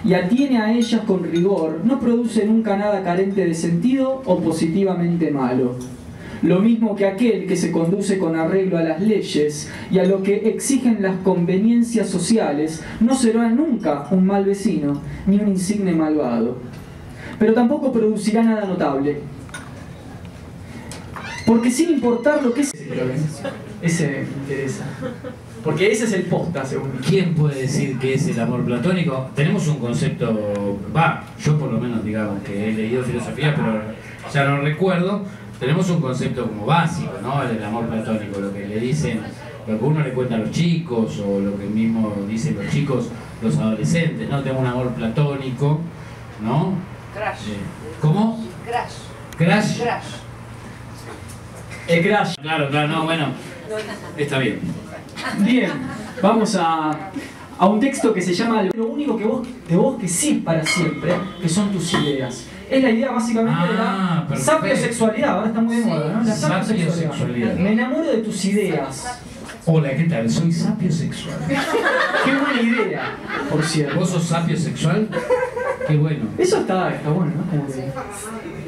[0.04, 5.30] y atiene a ellas con rigor no produce nunca nada carente de sentido o positivamente
[5.30, 5.76] malo.
[6.42, 10.22] Lo mismo que aquel que se conduce con arreglo a las leyes y a lo
[10.22, 16.58] que exigen las conveniencias sociales no será nunca un mal vecino ni un insigne malvado.
[17.40, 19.22] Pero tampoco producirá nada notable.
[21.46, 22.74] Porque sin importar lo que es...
[23.82, 24.86] Ese me interesa.
[25.64, 26.98] Porque ese es el posta, según mí.
[27.08, 29.30] ¿Quién puede decir que es el amor platónico?
[29.36, 33.82] Tenemos un concepto, va, yo por lo menos digamos que he leído filosofía, pero
[34.34, 35.24] ya no recuerdo.
[35.60, 37.42] Tenemos un concepto como básico, ¿no?
[37.42, 39.22] El amor platónico, lo que le dicen,
[39.68, 43.10] lo que uno le cuenta a los chicos o lo que mismo dicen los chicos,
[43.42, 44.42] los adolescentes, ¿no?
[44.44, 45.80] Tengo un amor platónico,
[46.44, 46.74] ¿no?
[47.14, 47.50] Crash.
[47.50, 47.58] Eh,
[48.00, 48.46] ¿Cómo?
[48.66, 48.92] Crash.
[49.38, 49.82] ¿Crash?
[49.82, 50.06] Crash.
[51.88, 52.36] El crash.
[52.40, 53.28] Claro, claro, no, bueno,
[54.18, 54.60] está bien.
[55.40, 55.72] Bien,
[56.22, 57.12] vamos a,
[57.58, 60.64] a un texto que se llama Lo único que vos, de vos que sí para
[60.64, 62.47] siempre, que son tus ideas.
[62.70, 64.52] Es la idea básicamente de Ah, la perfecto.
[64.52, 66.24] sapiosexualidad, ahora está muy de moda, ¿no?
[66.24, 66.92] La Sapiosexualidad.
[66.94, 67.56] sapiosexualidad.
[67.56, 69.20] Me enamoro de tus ideas.
[69.66, 70.30] Hola, ¿qué tal?
[70.30, 71.38] Soy sapio sexual.
[71.48, 73.02] Qué buena idea,
[73.50, 74.00] por cierto.
[74.00, 75.08] ¿Vos sos sapio sexual?
[75.88, 76.26] Qué bueno.
[76.38, 77.50] Eso está, está bueno, ¿no?
[77.50, 77.92] Como que-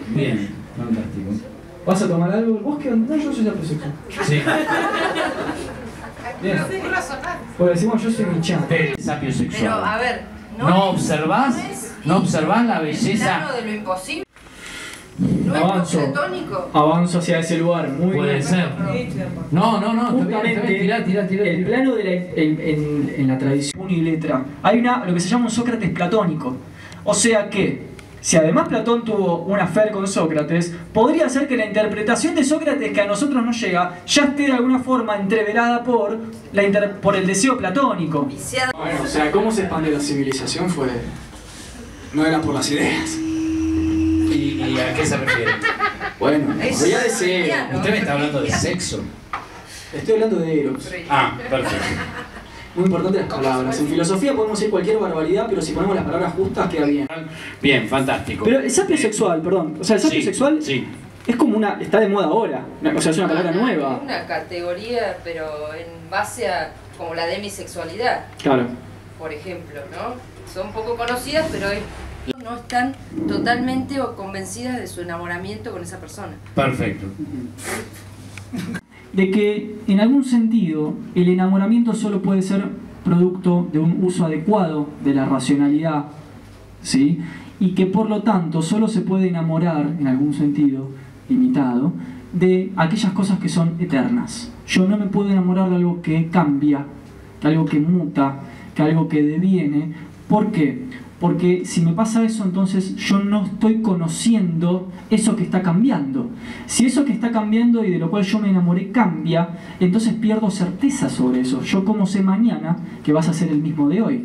[0.09, 1.31] Bien, fantástico.
[1.85, 2.59] ¿Vas a tomar algo?
[2.59, 3.15] ¿Vos qué onda?
[3.15, 3.93] No, yo soy sapiosexual.
[4.23, 4.41] Sí.
[6.41, 6.57] Bien.
[7.57, 8.59] Porque decimos yo soy mi chan.
[8.61, 9.99] Usted es sapio Pero, a sexual.
[9.99, 10.21] ver,
[10.67, 11.57] ¿No observás?
[11.57, 13.37] es ¿No observás la el belleza?
[13.37, 14.23] plano de lo imposible.
[15.19, 15.99] ¿No es Avanzo.
[15.99, 16.69] lo platónico?
[16.73, 18.43] Avanzo hacia ese lugar, muy Puede bien.
[18.43, 18.69] ser.
[19.51, 20.61] No, no, no, Justamente.
[20.79, 21.43] Tirá, tirá, tirá.
[21.43, 25.27] el plano de la, en, en- en la tradición uniletra hay una, lo que se
[25.27, 26.55] llama un Sócrates platónico.
[27.03, 27.88] O sea que,
[28.21, 32.91] si además Platón tuvo una fer con Sócrates, podría ser que la interpretación de Sócrates
[32.91, 36.17] que a nosotros nos llega ya esté de alguna forma entreverada por,
[36.53, 38.27] la inter- por el deseo platónico.
[38.77, 40.87] Bueno, o sea, cómo se expande la civilización fue...
[42.13, 43.15] No era por las ideas.
[43.17, 45.51] ¿Y, y a qué se refiere?
[46.19, 47.09] Bueno, es deseo.
[47.09, 47.77] freudiano.
[47.77, 49.03] Usted me está hablando de sexo.
[49.93, 50.89] Estoy hablando de Eros.
[51.09, 51.85] Ah, perfecto.
[52.79, 53.79] Muy importante las palabras.
[53.79, 57.07] En filosofía podemos decir cualquier barbaridad, pero si ponemos las palabras justas queda bien.
[57.61, 58.45] Bien, fantástico.
[58.45, 59.77] Pero el sapio sexual, perdón.
[59.79, 60.87] O sea, el sapio Sí, sexual Sí.
[61.27, 61.77] es como una.
[61.81, 62.65] está de moda ahora.
[62.95, 63.99] O sea, es una palabra Es nueva.
[64.01, 68.67] una categoría, pero en base a como la demisexualidad, Claro.
[69.17, 70.15] por ejemplo, ¿no?
[70.53, 71.81] Son poco conocidas, pero es-
[72.43, 72.95] no están
[73.27, 76.33] totalmente o convencidas de su enamoramiento con esa persona.
[76.55, 77.05] Perfecto.
[79.13, 82.65] De que en algún sentido el enamoramiento solo puede ser
[83.03, 86.05] producto de un uso adecuado de la racionalidad,
[86.81, 87.19] ¿sí?
[87.59, 90.89] Y que por lo tanto solo se puede enamorar, en algún sentido
[91.27, 91.93] limitado,
[92.33, 94.51] de aquellas cosas que son eternas.
[94.67, 96.85] Yo no me puedo enamorar de algo que cambia,
[97.41, 98.39] de algo que muta,
[98.75, 99.93] que algo que deviene.
[100.27, 100.85] ¿Por qué?
[101.19, 106.29] Porque si me pasa eso, entonces yo no estoy conociendo eso que está cambiando.
[106.65, 109.49] Si eso que está cambiando y de lo cual yo me enamoré cambia,
[109.81, 111.61] entonces pierdo certeza sobre eso.
[111.63, 114.23] Yo como sé mañana que vas a ser el mismo de hoy.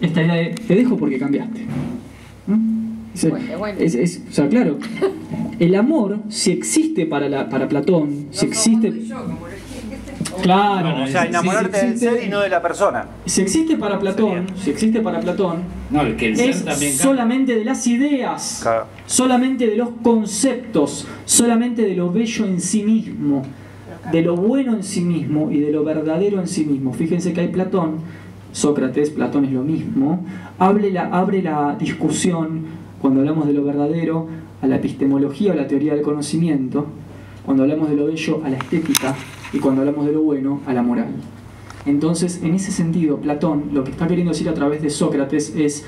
[0.00, 1.64] Esta idea de te dejo porque cambiaste.
[2.48, 2.84] ¿Mm?
[3.14, 3.22] Es-
[3.78, 4.78] es- es- o sea, claro,
[5.60, 8.88] el amor, si existe para, la, para Platón, si existe...
[10.42, 13.06] Claro, O sea, si- si enamorarte del existe- ser y no de la persona.
[13.26, 16.92] si existe para Platón, si existe para Platón, No, el que el ser es también
[16.92, 17.04] cambia.
[17.04, 18.86] solamente de las ideas, Claro.
[19.06, 23.42] solamente de los conceptos, solamente de lo bello en sí mismo,
[24.12, 26.92] de lo bueno en sí mismo y de lo verdadero en sí mismo.
[26.92, 27.96] Fíjense que hay Platón,
[28.52, 30.24] Sócrates, Platón es lo mismo,
[30.58, 32.66] abre la, abre la discusión
[33.00, 34.28] cuando hablamos de lo verdadero
[34.62, 36.86] a la epistemología o la teoría del conocimiento,
[37.44, 39.14] cuando hablamos de lo bello a la estética
[39.54, 41.06] y cuando hablamos de lo bueno a la moral.
[41.86, 45.84] Entonces, en ese sentido, Platón lo que está queriendo decir a través de Sócrates es,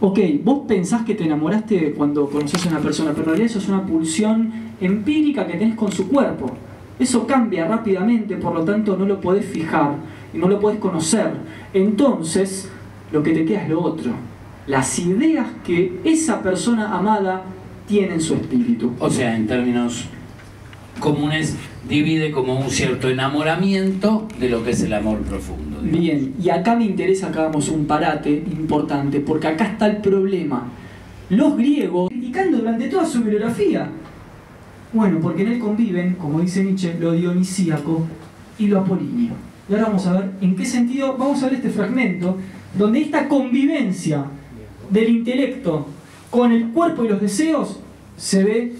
[0.00, 3.60] ok, vos pensás que te enamoraste cuando conoces a una persona, pero en realidad eso
[3.60, 6.50] es una pulsión empírica que tenés con su cuerpo.
[6.98, 9.94] Eso cambia rápidamente, por lo tanto no lo podés fijar
[10.34, 11.30] y no lo podés conocer.
[11.72, 12.68] Entonces,
[13.10, 14.10] lo que te queda es lo otro.
[14.66, 17.42] Las ideas que esa persona amada
[17.86, 18.92] tiene en su espíritu.
[18.98, 20.10] O sea, en términos
[20.98, 21.56] comunes,
[21.88, 25.80] divide como un cierto enamoramiento de lo que es el amor profundo.
[25.82, 30.68] Bien, y acá me interesa que hagamos un parate importante, porque acá está el problema.
[31.30, 33.90] Los griegos, criticando durante toda su bibliografía,
[34.90, 38.06] Bueno, porque en él conviven, como dice Nietzsche, lo dionisíaco
[38.58, 39.34] y lo apolíneo.
[39.68, 42.38] Y ahora vamos a ver en qué sentido, vamos a ver este fragmento,
[42.76, 44.24] donde esta convivencia
[44.88, 45.86] del intelecto
[46.30, 47.80] con el cuerpo y los deseos
[48.16, 48.72] se ve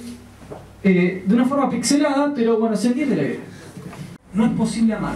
[0.83, 3.41] eh, de una forma pixelada, pero bueno, se entiende la idea.
[4.35, 5.15] No es posible amar.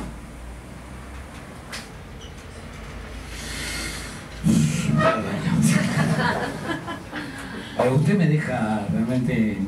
[7.77, 9.59] Pero usted me deja realmente.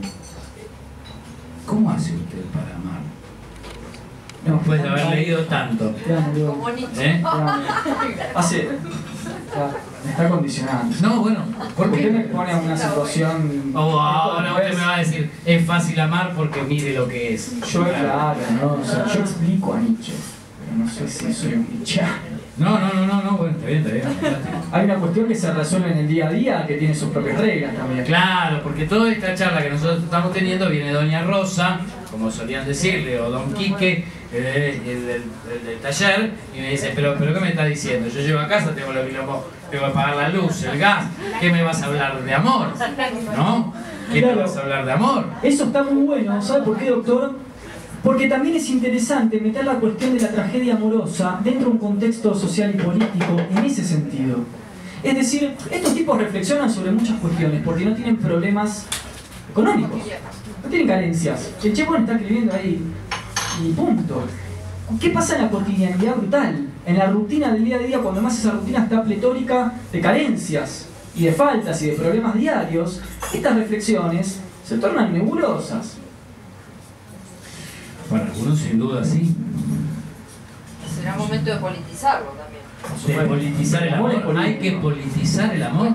[1.66, 3.00] ¿Cómo hace usted para amar?
[4.44, 5.94] Después de haber leído tanto.
[6.98, 7.22] ¿Eh?
[8.34, 8.68] Hace.
[10.08, 10.94] Está condicionando.
[11.00, 11.44] No, bueno,
[11.76, 12.28] ¿por Usted me qué?
[12.28, 13.72] pone en una situación.
[13.74, 17.58] Oh, ahora usted me va a decir, es fácil amar porque mire lo que es.
[17.72, 18.74] Yo, claro, ¿no?
[18.74, 20.12] O sea, yo explico a Nietzsche,
[20.60, 22.34] pero no sé si soy un nietzscheano.
[22.56, 24.04] No, no, no, no, no, bueno, está bien, está bien.
[24.70, 27.40] Hay una cuestión que se resuelve en el día a día que tiene sus propias
[27.40, 28.04] reglas también.
[28.04, 31.80] Claro, porque toda esta charla que nosotros estamos teniendo viene Doña Rosa,
[32.12, 35.22] como solían decirle, o Don Quique, eh, el, del-
[35.60, 38.08] el del taller, y me dice, pero, pero ¿qué me estás diciendo?
[38.08, 41.06] Yo llego a casa, tengo los quilombo, tengo que pagar la luz, el gas,
[41.40, 42.68] ¿qué me vas a hablar de amor?
[43.36, 43.72] ¿No?
[44.12, 45.26] ¿Qué me vas a hablar de amor?
[45.42, 47.38] Eso está muy bueno, ¿sabe por qué, doctor?
[48.02, 52.34] Porque también es interesante meter la cuestión de la tragedia amorosa dentro de un contexto
[52.34, 54.40] social y político en ese sentido.
[55.02, 58.86] Es decir, estos tipos reflexionan sobre muchas cuestiones porque no tienen problemas
[59.50, 60.00] económicos,
[60.62, 61.50] no tienen carencias.
[61.62, 62.82] El Chepón está escribiendo ahí
[63.62, 64.24] y punto.
[65.00, 66.66] ¿Qué pasa en la cotidianidad brutal?
[66.86, 70.88] En la rutina del día a día, cuando más esa rutina está pletórica de carencias
[71.16, 73.00] y de faltas y de problemas diarios,
[73.32, 75.96] estas reflexiones se tornan nebulosas.
[78.10, 79.34] Para algunos sin duda sí.
[80.94, 83.20] Será momento de politizarlo también.
[83.20, 84.36] De politizar el amor.
[84.36, 85.94] ¿Hay que politizar el amor?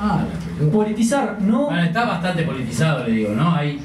[0.00, 0.24] Ah.
[0.72, 1.66] Politizar, no.
[1.66, 3.54] Bueno, está bastante politizado, le digo, ¿no?
[3.54, 3.80] Hay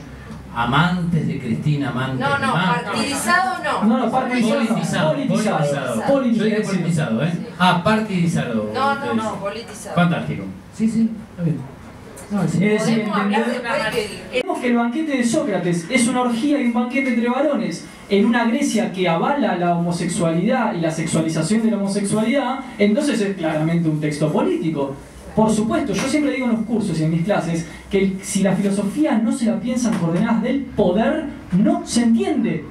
[0.57, 2.83] amantes de Cristina, amantes No, de no, Macri.
[2.85, 3.83] partidizado no.
[3.83, 4.57] No, no, partidizado.
[4.65, 6.03] Politizado, Politizado.
[6.07, 6.33] politizado.
[6.33, 6.79] Yo dije Politizado.
[7.19, 7.33] politizado, ¿eh?
[7.59, 8.71] Ah, partidizado.
[8.73, 9.95] No, no, no, politizado.
[9.95, 10.43] Fantástico.
[10.75, 11.57] Sí, sí, está bien.
[12.31, 12.65] No, sí.
[12.65, 13.09] Es que el-
[14.33, 18.25] Vemos que el banquete de Sócrates es una orgía y un banquete entre varones en
[18.25, 23.87] una Grecia que avala la homosexualidad y la sexualización de la homosexualidad, entonces es claramente
[23.87, 24.95] un texto político.
[25.37, 28.55] Por supuesto, yo siempre digo en los cursos y en mis clases que si la
[28.55, 32.65] filosofía no se la piensan coordenadas del poder, no se entiende.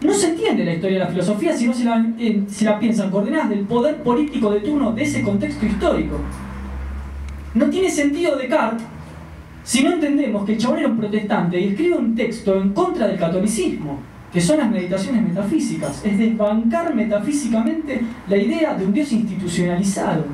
[0.00, 2.78] No se entiende la historia de la filosofía si no se la, eh, se la
[2.78, 6.16] piensan coordenadas del poder político de turno de ese contexto histórico.
[7.52, 8.86] No tiene sentido Descartes
[9.62, 13.06] si no entendemos que el chabón era un protestante y escribe un texto en contra
[13.06, 13.98] del catolicismo,
[14.32, 20.24] que son las meditaciones metafísicas, es desbancar metafísicamente la idea de un Dios institucionalizado.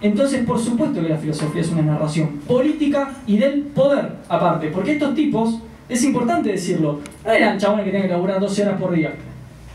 [0.00, 4.92] Entonces, por supuesto que la filosofía es una narración política y del poder, aparte, porque
[4.92, 8.92] estos tipos, es importante decirlo, no eran chabones que tenían que laburar 12 horas por
[8.92, 9.14] día.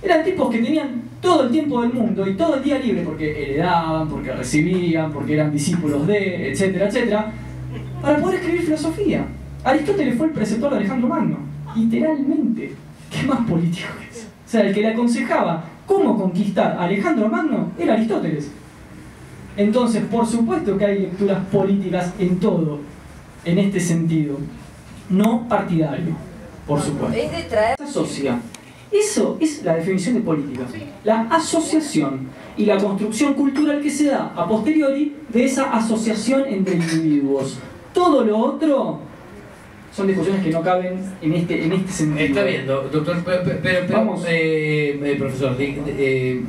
[0.04, 3.44] Eran tipos que tenían todo el tiempo del mundo y todo el día libre porque
[3.44, 7.32] heredaban, porque recibían, porque eran discípulos de, etcétera, etcétera,
[8.02, 9.26] para poder escribir filosofía.
[9.64, 11.38] Aristóteles fue el preceptor de Alejandro Magno,
[11.76, 12.74] literalmente.
[13.12, 14.28] ¿Qué más político eso?
[14.46, 18.52] O sea, el que le aconsejaba cómo conquistar a Alejandro Magno era Aristóteles.
[19.58, 22.80] Entonces, por supuesto que hay lecturas políticas en todo,
[23.46, 24.38] en este sentido.
[25.10, 26.16] No partidario,
[26.66, 27.78] por supuesto Es de traer.
[27.78, 28.40] se asocia.
[28.92, 30.64] Eso es la definición de política.
[31.04, 36.76] La asociación y la construcción cultural que se da a posteriori de esa asociación entre
[36.76, 37.58] individuos.
[37.94, 39.00] Todo lo otro
[39.94, 42.26] son discusiones que no caben en este, en este sentido.
[42.26, 44.24] Está bien, do- doctor, pero, pero- pero- Vamos.
[44.28, 46.42] eh, eh, profesor, eh,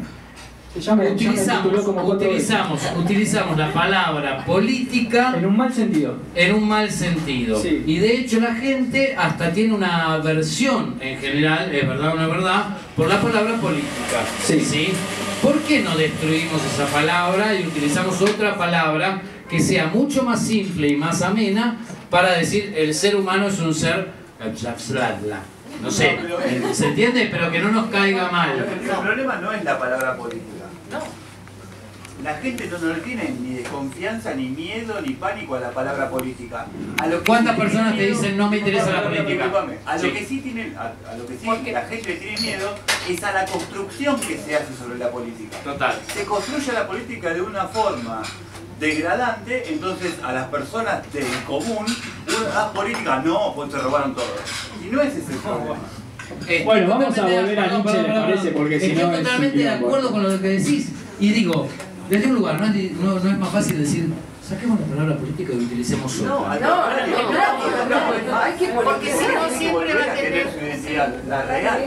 [0.74, 6.16] Utilizamos, como utilizamos, utilizamos la palabra política En un mal sentido.
[6.35, 7.61] en un mal sentido.
[7.61, 7.85] Sí.
[7.87, 12.22] Y de hecho la gente hasta tiene una aversión en general, es verdad o no
[12.22, 12.64] es verdad,
[12.96, 14.24] por la palabra política.
[14.42, 14.92] Sí.
[15.42, 19.20] ¿Por qué no destruimos esa palabra y utilizamos otra palabra
[19.50, 21.77] que sea mucho más simple y más amena
[22.08, 24.08] para decir el ser humano es un ser...
[25.83, 26.18] No sé,
[26.73, 27.29] ¿se entiende?
[27.31, 28.50] Pero que no nos caiga mal.
[28.58, 30.62] El problema no es la palabra política.
[32.23, 36.08] La gente no, no le tiene ni desconfianza, ni miedo, ni pánico a la palabra
[36.08, 36.66] política.
[37.02, 39.50] A lo que ¿Cuántas sí personas te dicen, "No me interesa la política"?
[39.87, 42.75] A lo que sí tienen, a, a lo que sí la gente tiene miedo
[43.08, 45.56] es a la construcción que se hace sobre la política.
[45.64, 45.94] Total.
[46.14, 48.23] Se construye la política de una forma
[48.79, 54.27] degradante, entonces a las personas del común, uno, ah, política, no, pues se robaron todo.
[54.85, 55.77] Y no es ese el problema.
[56.48, 58.48] Eh, Bueno, vamos a volver a Nietzsche, ¿le parece?
[58.50, 60.88] Porque si Estoy no es totalmente de acuerdo con lo que decís.
[61.20, 61.68] Y digo,
[62.11, 64.09] desde un lugar, no es, no- no es más fácil decir,
[64.42, 66.29] Saquemos la palabra política y utilicemos otra.
[66.35, 66.50] No, No,
[68.29, 70.46] no, hay que Porque si no, siempre va a tener.
[70.53, 71.81] su identidad, la real.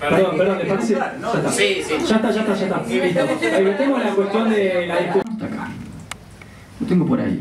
[0.00, 0.94] Perdón, perdón, ¿les parece?
[1.20, 1.52] No, Ya está.
[1.52, 1.94] Sí, sí.
[2.08, 3.56] Ya está, ya está, ya está.
[3.56, 5.42] Ahí metemos la cuestión de la discusión.
[5.42, 5.68] Acá.
[6.80, 7.40] Lo tengo por ahí.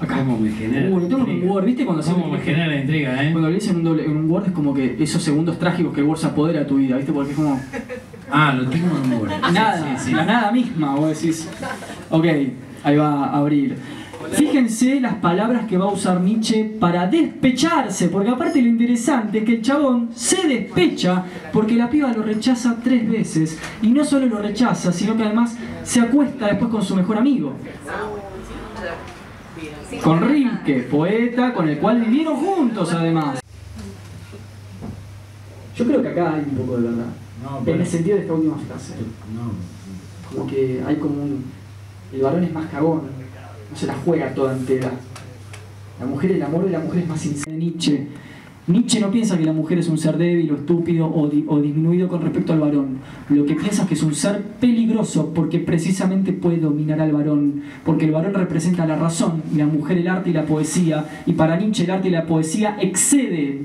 [0.00, 0.16] Acá.
[0.16, 0.88] ¿Cómo me genera?
[0.88, 1.46] Uh, lo tengo en?
[1.48, 1.84] Word, ¿viste?
[1.84, 3.32] Cuando ¿Cómo se- me genera la intriga, eh?
[3.32, 6.00] Cuando lees en un, doble, en un Word es como que esos segundos trágicos que
[6.00, 7.12] el Word se apodera de tu vida, ¿viste?
[7.12, 7.60] Porque es como
[8.30, 10.12] Ah, lo tengo en nada, Sí, sí.
[10.12, 11.48] la nada misma, vos decís.
[12.10, 12.24] Ok,
[12.84, 13.76] ahí va a abrir.
[14.32, 19.44] Fíjense las palabras que va a usar Nietzsche para despecharse, porque aparte lo interesante es
[19.44, 23.58] que el chabón se despecha porque la piba lo rechaza tres veces.
[23.82, 27.54] Y no solo lo rechaza, sino que además se acuesta después con su mejor amigo.
[30.04, 33.40] Con Rilke, poeta con el cual vivieron juntos además.
[35.76, 37.06] Yo creo que acá hay un poco de verdad.
[37.42, 38.94] No, En el sentido de esta última frase.
[39.34, 40.30] No.
[40.36, 41.44] Como que hay como un...
[42.12, 43.02] El varón es más cagón,
[43.70, 44.90] no se la juega toda entera.
[46.00, 47.56] La mujer, el amor de la mujer es más sincero.
[47.56, 48.06] Nietzsche.
[48.66, 51.60] Nietzsche no piensa que la mujer es un ser débil o estúpido o, di- o
[51.60, 52.98] disminuido con respecto al varón.
[53.28, 57.62] Lo que piensa es que es un ser peligroso porque precisamente puede dominar al varón.
[57.84, 61.22] Porque el varón representa la razón y la mujer el arte y la poesía.
[61.26, 63.62] Y para Nietzsche el arte y la poesía excede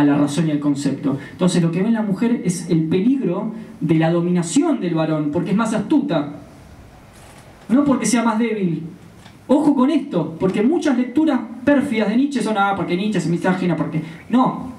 [0.00, 1.18] a la razón y al concepto.
[1.32, 5.30] Entonces lo que ve en la mujer es el peligro de la dominación del varón,
[5.32, 6.34] porque es más astuta,
[7.68, 8.82] no porque sea más débil.
[9.46, 13.76] Ojo con esto, porque muchas lecturas pérfidas de Nietzsche son, ah, porque Nietzsche es misógina,
[13.76, 14.02] porque...
[14.28, 14.72] No.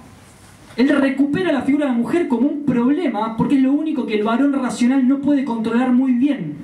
[0.78, 4.14] Él recupera la figura de la mujer como un problema, porque es lo único que
[4.14, 6.56] el varón racional no puede controlar muy bien.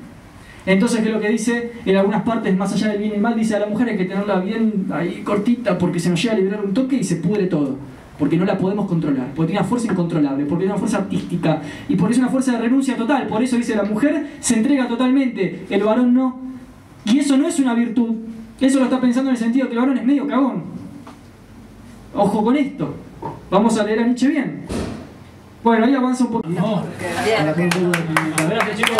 [0.65, 3.55] Entonces, que lo que dice en algunas partes, más allá del bien y mal, dice
[3.55, 6.65] a la mujer hay que tenerla bien ahí cortita porque se nos llega a liberar
[6.65, 7.77] un toque y se pudre todo.
[8.17, 11.61] Porque no la podemos controlar, porque tiene una fuerza incontrolable, porque tiene una fuerza artística
[11.89, 13.27] y porque es una fuerza de renuncia total.
[13.27, 16.39] Por eso dice la mujer se entrega totalmente, el varón no.
[17.03, 18.15] Y eso no es una virtud,
[18.59, 20.63] eso lo está pensando en el sentido que el varón es medio cagón.
[22.15, 22.95] Ojo con esto.
[23.49, 24.65] Vamos a leer a Nietzsche bien.
[25.63, 26.61] Bueno, ahí avanza un poquito.
[26.61, 26.83] No.
[27.25, 27.71] Bien.
[28.49, 28.97] Gracias chicos.